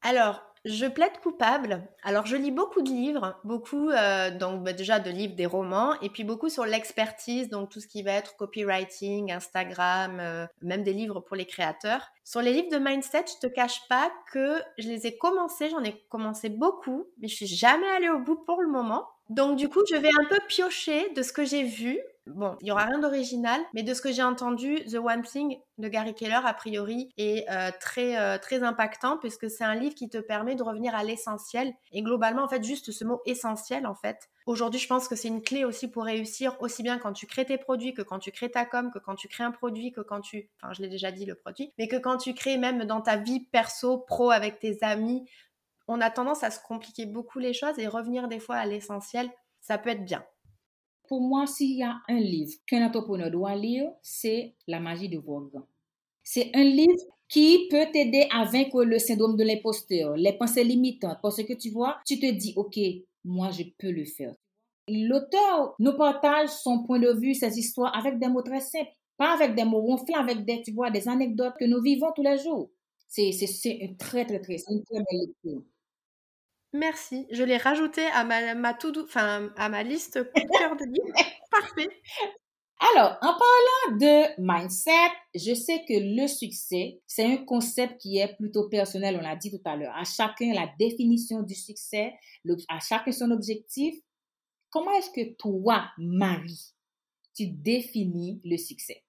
[0.00, 1.82] Alors, je plaide coupable.
[2.02, 5.94] Alors, je lis beaucoup de livres, beaucoup, euh, donc bah, déjà de livres, des romans,
[6.00, 10.82] et puis beaucoup sur l'expertise, donc tout ce qui va être copywriting, Instagram, euh, même
[10.82, 12.08] des livres pour les créateurs.
[12.24, 15.84] Sur les livres de mindset, je te cache pas que je les ai commencés, j'en
[15.84, 19.06] ai commencé beaucoup, mais je suis jamais allée au bout pour le moment.
[19.30, 21.98] Donc du coup, je vais un peu piocher de ce que j'ai vu.
[22.26, 25.58] Bon, il y aura rien d'original, mais de ce que j'ai entendu, The One Thing
[25.76, 29.94] de Gary Keller a priori est euh, très euh, très impactant puisque c'est un livre
[29.94, 33.86] qui te permet de revenir à l'essentiel et globalement en fait juste ce mot essentiel
[33.86, 34.30] en fait.
[34.46, 37.44] Aujourd'hui, je pense que c'est une clé aussi pour réussir aussi bien quand tu crées
[37.44, 40.00] tes produits que quand tu crées ta com, que quand tu crées un produit, que
[40.00, 42.84] quand tu enfin, je l'ai déjà dit le produit, mais que quand tu crées même
[42.84, 45.28] dans ta vie perso, pro avec tes amis,
[45.88, 49.30] on a tendance à se compliquer beaucoup les choses et revenir des fois à l'essentiel,
[49.60, 50.24] ça peut être bien.
[51.08, 55.18] Pour moi, s'il y a un livre qu'un entrepreneur doit lire, c'est La magie de
[55.18, 55.60] Vogue.
[56.22, 61.18] C'est un livre qui peut t'aider à vaincre le syndrome de l'imposteur, les pensées limitantes,
[61.22, 62.78] parce que tu vois, tu te dis, OK,
[63.24, 64.34] moi, je peux le faire.
[64.88, 69.34] L'auteur nous partage son point de vue, ses histoires avec des mots très simples, pas
[69.34, 72.70] avec des mots ronflants, avec des, tu des anecdotes que nous vivons tous les jours.
[73.08, 75.62] C'est, c'est, très, très, très, une très belle lecture.
[76.74, 77.28] Merci.
[77.30, 80.18] Je l'ai rajouté à ma, ma, enfin, à ma liste
[80.58, 81.14] cœur de livres.
[81.50, 81.88] Parfait.
[82.92, 84.90] Alors, en parlant de mindset,
[85.36, 89.52] je sais que le succès, c'est un concept qui est plutôt personnel, on l'a dit
[89.52, 89.94] tout à l'heure.
[89.94, 92.12] À chacun la définition du succès,
[92.68, 93.94] à chacun son objectif.
[94.70, 96.74] Comment est-ce que toi, Marie,
[97.36, 99.04] tu définis le succès?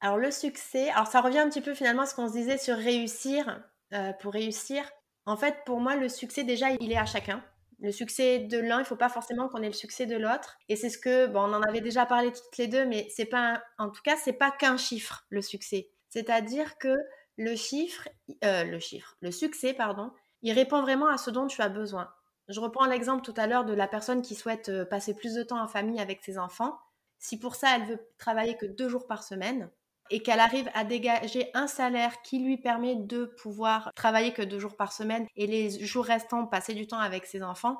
[0.00, 2.58] Alors, le succès, alors ça revient un petit peu finalement à ce qu'on se disait
[2.58, 3.64] sur réussir.
[3.92, 4.90] Euh, pour réussir,
[5.26, 7.44] en fait, pour moi, le succès, déjà, il est à chacun.
[7.78, 10.58] Le succès de l'un, il ne faut pas forcément qu'on ait le succès de l'autre.
[10.68, 13.26] Et c'est ce que, bon, on en avait déjà parlé toutes les deux, mais c'est
[13.26, 15.90] pas, en tout cas, c'est pas qu'un chiffre, le succès.
[16.08, 16.96] C'est-à-dire que
[17.36, 18.08] le chiffre,
[18.44, 22.12] euh, le chiffre, le succès, pardon, il répond vraiment à ce dont tu as besoin.
[22.48, 25.42] Je reprends l'exemple tout à l'heure de la personne qui souhaite euh, passer plus de
[25.42, 26.78] temps en famille avec ses enfants.
[27.18, 29.70] Si pour ça, elle veut travailler que deux jours par semaine
[30.10, 34.58] et qu'elle arrive à dégager un salaire qui lui permet de pouvoir travailler que deux
[34.58, 37.78] jours par semaine et les jours restants passer du temps avec ses enfants,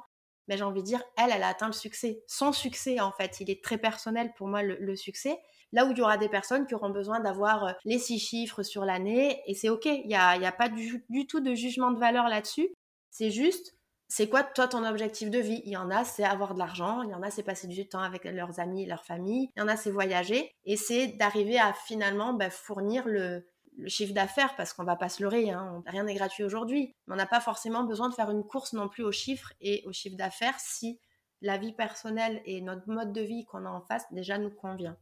[0.49, 2.23] mais ben, j'ai envie de dire, elle, elle a atteint le succès.
[2.27, 5.39] Son succès, en fait, il est très personnel pour moi, le succès.
[5.73, 8.63] Là où il y aura des personnes qui auront besoin d'avoir euh, les six chiffres
[8.63, 11.99] sur l'année, et c'est OK, il n'y a, a, pas du, tout de jugement de
[11.99, 12.69] valeur là-dessus.
[13.11, 13.75] C'est juste,
[14.15, 15.63] c'est quoi toi ton objectif de vie?
[15.65, 17.89] Il y en a, c'est avoir de l'argent, il y en a, c'est passer du
[17.89, 21.59] temps avec leurs amis, leur famille, il y en a, c'est voyager, et c'est d'arriver
[21.59, 23.49] à finalement bah, fournir le,
[23.87, 26.95] chiffre d'affaires, parce qu'on va pas se leurrer, hein, rien n'est gratuit aujourd'hui.
[27.09, 29.95] On n'a pas forcément besoin de faire une course non plus aux chiffres et au
[29.95, 31.01] chiffre d'affaires si
[31.41, 34.99] la vie personnelle et notre mode de vie qu'on a en face déjà nous convient.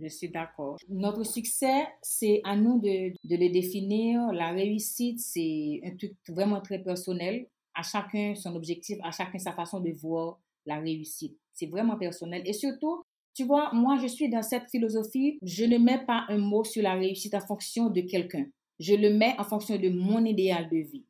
[0.00, 0.76] Je suis d'accord.
[0.88, 4.32] Notre succès, c'est à nous de, de, le définir.
[4.32, 7.48] La réussite, c'est un truc vraiment très personnel.
[7.80, 11.38] À chacun son objectif, à chacun sa façon de voir la réussite.
[11.54, 12.42] C'est vraiment personnel.
[12.44, 16.36] Et surtout, tu vois, moi, je suis dans cette philosophie, je ne mets pas un
[16.36, 18.44] mot sur la réussite en fonction de quelqu'un.
[18.80, 21.06] Je le mets en fonction de mon idéal de vie.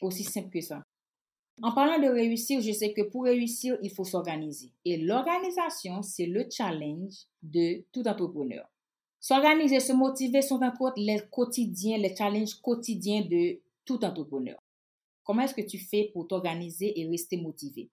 [0.00, 0.80] Aussi simple que ça.
[1.60, 4.70] En parlant de réussir, je sais que pour réussir, il faut s'organiser.
[4.84, 8.64] Et l'organisation, c'est le challenge de tout entrepreneur.
[9.18, 14.56] S'organiser, se motiver sont entre autres les quotidiens, les challenges quotidiens de tout entrepreneur.
[15.26, 17.90] Comment est-ce que tu fais pour t'organiser et rester motivé?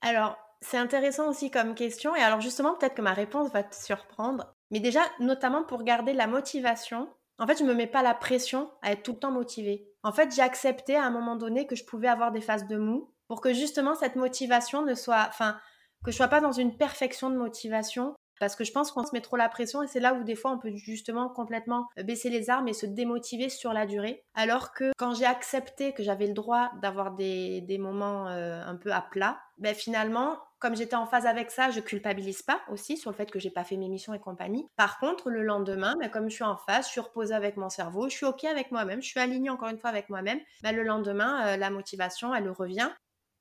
[0.00, 2.16] Alors, c'est intéressant aussi comme question.
[2.16, 4.52] Et alors justement, peut-être que ma réponse va te surprendre.
[4.70, 8.14] Mais déjà, notamment pour garder la motivation, en fait, je ne me mets pas la
[8.14, 9.88] pression à être tout le temps motivée.
[10.02, 12.76] En fait, j'ai accepté à un moment donné que je pouvais avoir des phases de
[12.76, 15.56] mou pour que justement cette motivation ne soit, enfin,
[16.04, 18.14] que je sois pas dans une perfection de motivation.
[18.40, 20.34] Parce que je pense qu'on se met trop la pression et c'est là où des
[20.34, 24.24] fois on peut justement complètement baisser les armes et se démotiver sur la durée.
[24.34, 28.92] Alors que quand j'ai accepté que j'avais le droit d'avoir des, moments euh, un peu
[28.92, 33.10] à plat, ben finalement comme j'étais en phase avec ça, je culpabilise pas aussi sur
[33.10, 34.66] le fait que j'ai pas fait mes missions et compagnie.
[34.76, 37.68] Par contre, le lendemain, bah, comme je suis en phase, je suis reposée avec mon
[37.68, 40.40] cerveau, je suis ok avec moi-même, je suis alignée encore une fois avec moi-même.
[40.62, 42.90] Bah, le lendemain, euh, la motivation, elle revient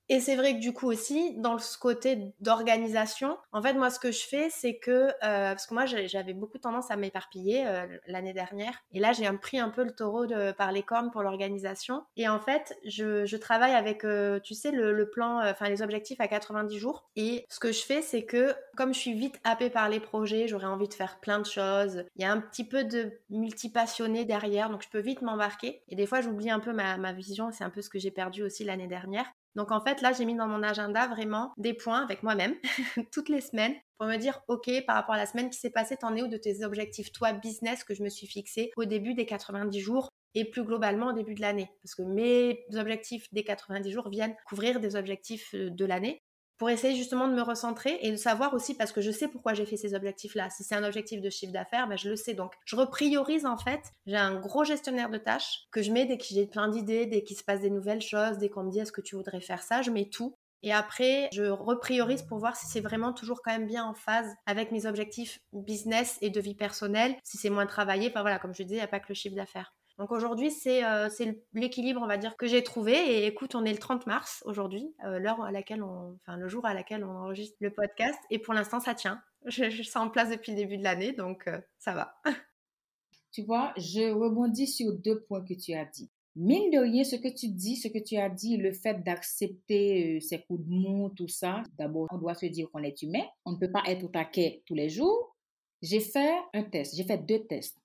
[0.10, 4.00] et c'est vrai que du coup aussi, dans ce côté d'organisation, en fait, moi, ce
[4.00, 7.86] que je fais, c'est que, euh, parce que moi, j'avais beaucoup tendance à m'éparpiller euh,
[8.08, 11.24] l'année dernière, et là, j'ai pris un peu le taureau de, par les cornes pour
[11.24, 12.06] l'organisation.
[12.15, 15.82] Et en fait, je, je travaille avec, euh, tu sais, le, le plan, enfin, les
[15.82, 17.10] objectifs à 90 jours.
[17.17, 20.48] Et ce que je fais, c'est que, comme je suis vite happée par les projets,
[20.48, 22.06] j'aurais envie de faire plein de choses.
[22.15, 25.84] Il y a un petit peu de multipassionné derrière, donc je peux vite m'embarquer.
[25.89, 28.12] Et des fois, j'oublie un peu ma, ma vision, c'est un peu ce que j'ai
[28.12, 29.26] perdu aussi l'année dernière.
[29.58, 32.54] Donc en fait, là, j'ai mis dans mon agenda vraiment des points avec moi-même
[33.12, 35.98] toutes les semaines pour me dire, OK, par rapport à la semaine qui s'est passée,
[35.98, 39.15] t'en es où de tes objectifs, toi, business, que je me suis fixé au début
[39.15, 41.72] des 90 jours et plus globalement au début de l'année?
[41.82, 46.22] Parce que mes objectifs des 90 jours viennent couvrir des objectifs euh, de l'année
[46.58, 49.54] pour essayer justement de me recentrer et de savoir aussi parce que je sais pourquoi
[49.54, 50.50] j'ai fait ces objectifs-là.
[50.50, 52.34] Si c'est un objectif de chiffre d'affaires, ben je le sais.
[52.34, 53.82] Donc, je repriorise en fait.
[54.06, 57.24] J'ai un gros gestionnaire de tâches que je mets dès que j'ai plein d'idées, dès
[57.24, 59.62] qu'il se passe des nouvelles choses, dès qu'on me dit est-ce que tu voudrais faire
[59.62, 60.36] ça, je mets tout.
[60.63, 64.34] Et après, je repriorise pour voir si c'est vraiment toujours quand même bien en phase
[64.48, 68.10] avec mes objectifs business et de vie personnelle, si c'est moins travaillé.
[68.10, 69.74] Enfin voilà, comme je disais, il n'y a pas que le chiffre d'affaires.
[69.98, 71.10] Donc aujourd'hui, c'est euh,
[71.54, 72.94] l'équilibre, on va dire, que j'ai trouvé.
[72.94, 76.66] Et écoute, on est le 30 mars aujourd'hui, euh, l'heure à laquelle enfin le jour
[76.66, 78.20] à laquelle on enregistre le podcast.
[78.30, 79.22] Et pour l'instant, ça tient.
[79.46, 82.16] Je, je suis en place depuis le début de l'année, donc euh, ça va.
[83.32, 86.10] tu vois, je rebondis sur deux points que tu as dit.
[86.36, 90.20] Mine de rien, ce que tu dis, ce que tu as dit, le fait d'accepter
[90.20, 93.24] ces coups de mou, tout ça, d'abord, on doit se dire qu'on est humain.
[93.46, 95.36] On ne peut pas être au taquet tous les jours.
[95.82, 97.78] J'ai fait un test, j'ai fait deux tests.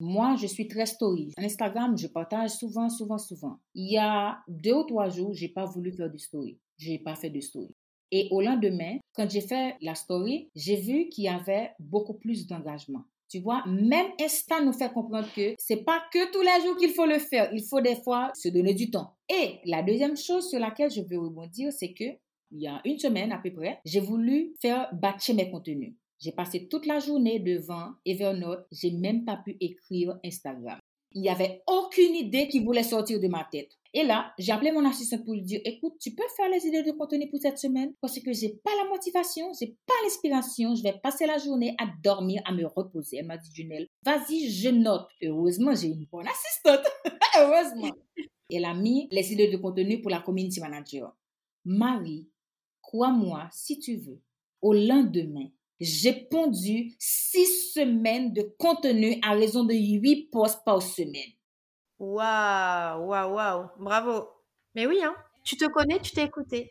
[0.00, 1.32] Moi, je suis très story.
[1.36, 3.58] Instagram, je partage souvent, souvent, souvent.
[3.74, 6.58] Il y a deux ou trois jours, j'ai pas voulu faire de story.
[6.76, 7.74] J'ai pas fait de story.
[8.10, 12.46] Et au lendemain, quand j'ai fait la story, j'ai vu qu'il y avait beaucoup plus
[12.46, 13.04] d'engagement.
[13.28, 16.94] Tu vois, même Insta nous fait comprendre que c'est pas que tous les jours qu'il
[16.94, 17.50] faut le faire.
[17.52, 19.16] Il faut des fois se donner du temps.
[19.28, 22.04] Et la deuxième chose sur laquelle je veux rebondir, c'est que
[22.50, 25.94] il y a une semaine à peu près, j'ai voulu faire batcher mes contenus.
[26.20, 28.66] J'ai passé toute la journée devant Evernote.
[28.72, 30.78] J'ai même pas pu écrire Instagram.
[31.12, 33.70] Il n'y avait aucune idée qui voulait sortir de ma tête.
[33.94, 36.82] Et là, j'ai appelé mon assistant pour lui dire, écoute, tu peux faire les idées
[36.82, 37.94] de contenu pour cette semaine?
[38.00, 41.86] Parce que j'ai pas la motivation, j'ai pas l'inspiration, je vais passer la journée à
[42.02, 43.18] dormir, à me reposer.
[43.18, 45.08] Elle m'a dit, Junelle, vas-y, je note.
[45.22, 46.86] Heureusement, j'ai une bonne assistante.
[47.38, 47.94] Heureusement.
[48.50, 51.16] Elle a mis les idées de contenu pour la community manager.
[51.64, 52.28] Marie,
[52.82, 54.20] crois-moi, si tu veux,
[54.60, 55.48] au lendemain,
[55.80, 61.32] j'ai pondu six semaines de contenu à raison de huit posts par semaine.
[61.98, 63.68] Waouh, waouh, waouh.
[63.78, 64.28] Bravo.
[64.74, 65.14] Mais oui, hein.
[65.44, 66.70] Tu te connais, tu t'es écouté.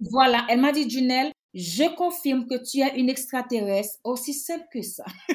[0.00, 4.82] Voilà, elle m'a dit, Junelle, je confirme que tu es une extraterrestre aussi simple que
[4.82, 5.04] ça.
[5.28, 5.34] je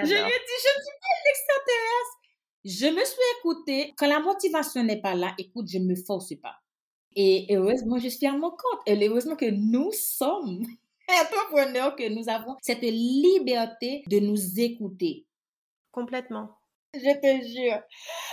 [0.00, 2.18] lui ai dit, je ne suis pas une extraterrestre.
[2.64, 3.92] Je me suis écoutée.
[3.96, 6.61] Quand la motivation n'est pas là, écoute, je ne me force pas.
[7.16, 8.80] Et heureusement, je suis à mon compte.
[8.86, 10.66] Et heureusement que nous sommes
[11.08, 15.26] entrepreneurs, que nous avons cette liberté de nous écouter.
[15.90, 16.50] Complètement.
[16.94, 17.80] Je te jure.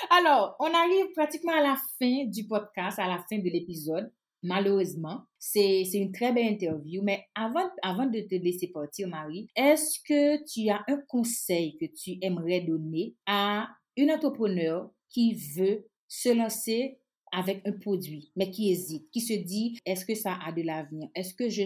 [0.09, 4.11] Alors, on arrive pratiquement à la fin du podcast, à la fin de l'épisode.
[4.41, 9.99] Malheureusement, c'est une très belle interview, mais avant, avant de te laisser partir, Marie, est-ce
[10.05, 16.29] que tu as un conseil que tu aimerais donner à une entrepreneur qui veut se
[16.29, 16.99] lancer
[17.31, 21.09] avec un produit, mais qui hésite, qui se dit, est-ce que ça a de l'avenir?
[21.15, 21.65] Est-ce que je,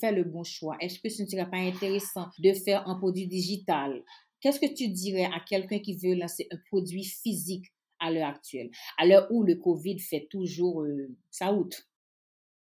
[0.00, 0.76] fais le bon choix?
[0.80, 4.02] Est-ce que ce ne serait pas intéressant de faire un produit digital?
[4.40, 7.66] Qu'est-ce que tu dirais à quelqu'un qui veut lancer un produit physique
[7.98, 11.86] à l'heure actuelle, à l'heure où le Covid fait toujours euh, sa route?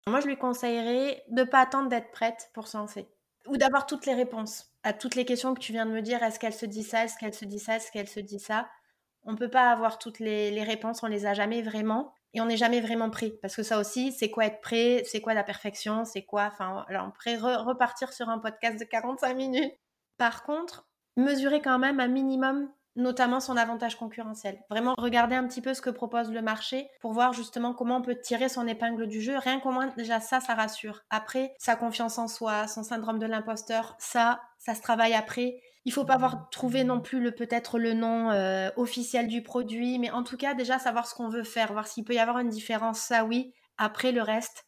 [0.07, 3.07] Moi, je lui conseillerais de ne pas attendre d'être prête pour se lancer
[3.47, 6.23] ou d'avoir toutes les réponses à toutes les questions que tu viens de me dire.
[6.23, 7.05] Est-ce qu'elle se dit ça?
[7.05, 7.77] Est-ce qu'elle se dit ça?
[7.77, 8.69] Est-ce qu'elle se dit ça?
[9.25, 12.47] On ne peut pas avoir toutes les, réponses, on les a jamais vraiment et on
[12.47, 13.35] n'est jamais vraiment prêt.
[13.43, 16.85] Parce que ça aussi, c'est quoi être prêt C'est quoi la perfection C'est quoi Enfin,
[16.89, 19.73] on pourrait repartir sur un podcast de 45 minutes.
[20.17, 24.61] Par contre, mesurer quand même un minimum notamment son avantage concurrentiel.
[24.71, 28.03] Vraiment regarder un petit peu ce que propose le marché pour voir justement comment on
[28.03, 29.39] peut tirer son épingle du jeu.
[29.39, 31.03] Rien qu'au moins déjà ça, ça rassure.
[31.11, 35.61] Après, sa confiance en soi, son syndrome de l'imposteur, ça, ça se travaille après.
[35.85, 39.99] Il faut pas avoir trouvé non plus le peut-être le nom euh, officiel du produit,
[39.99, 42.39] mais en tout cas déjà savoir ce qu'on veut faire, voir s'il peut y avoir
[42.39, 43.01] une différence.
[43.01, 43.53] Ça oui.
[43.79, 44.65] Après le reste,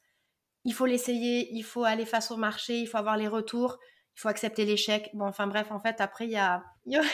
[0.65, 3.79] il faut l'essayer, il faut aller face au marché, il faut avoir les retours
[4.17, 5.11] il faut accepter l'échec.
[5.15, 7.09] Bon, enfin bref, en fait, après, il y, a, y aurait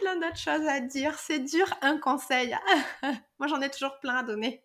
[0.00, 1.14] plein d'autres choses à dire.
[1.18, 2.54] C'est dur, un conseil.
[3.38, 4.62] Moi, j'en ai toujours plein à donner.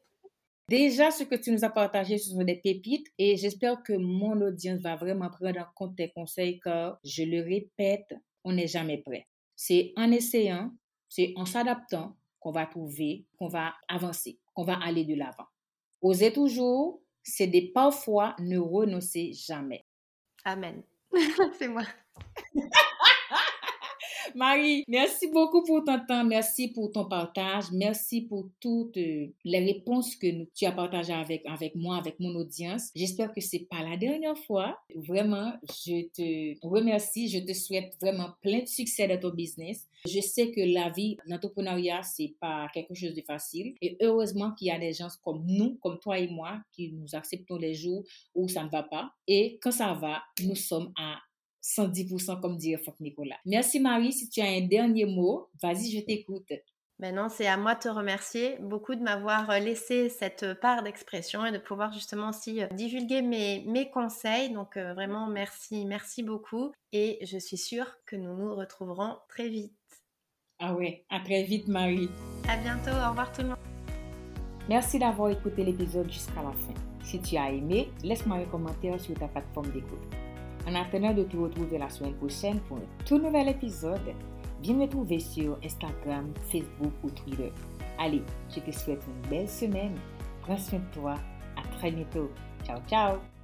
[0.68, 4.42] Déjà, ce que tu nous as partagé, ce sont des pépites et j'espère que mon
[4.42, 9.00] audience va vraiment prendre en compte tes conseils car, je le répète, on n'est jamais
[9.00, 9.28] prêt.
[9.58, 10.72] C'est en essayant,
[11.10, 15.48] c'est en s'adaptant qu'on va trouver, qu'on va avancer, qu'on va aller de l'avant.
[16.02, 19.86] Osez toujours, c'est des parfois ne renoncer jamais.
[20.46, 20.84] Amen.
[21.58, 21.84] C'est moi.
[24.34, 29.60] Marie, merci beaucoup pour ton temps, merci pour ton partage, merci pour toutes euh, les
[29.60, 32.90] réponses que tu as partagées avec, avec moi, avec mon audience.
[32.96, 34.78] J'espère que c'est pas la dernière fois.
[34.96, 39.88] Vraiment, je te remercie, je te souhaite vraiment plein de succès dans ton business.
[40.08, 44.68] Je sais que la vie, l'entrepreneuriat, c'est pas quelque chose de facile et heureusement qu'il
[44.68, 48.04] y a des gens comme nous, comme toi et moi, qui nous acceptons les jours
[48.34, 51.18] où ça ne va pas et quand ça va, nous sommes à
[51.66, 53.38] 110% comme dirait Franck Nicolas.
[53.46, 56.52] Merci Marie, si tu as un dernier mot, vas-y, je t'écoute.
[56.98, 61.46] Maintenant, c'est à moi de te remercier beaucoup de m'avoir euh, laissé cette part d'expression
[61.46, 64.54] et de pouvoir justement aussi euh, divulguer mes, mes conseils.
[64.54, 66.72] Donc euh, vraiment, merci, merci beaucoup.
[66.94, 69.74] Et je suis sûre que nous nous retrouverons très vite.
[70.60, 72.10] Ah ouais, à très vite Marie.
[72.48, 73.58] À bientôt, au revoir tout le monde.
[74.70, 76.74] Merci d'avoir écouté l'épisode jusqu'à la fin.
[77.04, 80.00] Si tu as aimé, laisse-moi un commentaire sur ta plateforme d'écoute.
[80.68, 84.14] En attendant de te retrouver la semaine prochaine pour un tout nouvel épisode,
[84.62, 87.52] viens me trouver sur Instagram, Facebook ou Twitter.
[88.00, 89.96] Allez, je te souhaite une belle semaine.
[90.42, 91.16] Prends soin de toi.
[91.56, 92.32] À très bientôt.
[92.66, 93.35] Ciao, ciao.